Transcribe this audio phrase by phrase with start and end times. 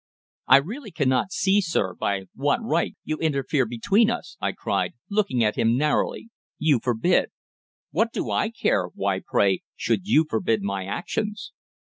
[0.47, 5.43] "I really cannot see, sir, by what right you interfere between us!" I cried, looking
[5.43, 6.31] at him narrowly.
[6.57, 7.29] "You forbid!
[7.91, 11.51] What do I care why, pray, should you forbid my actions?"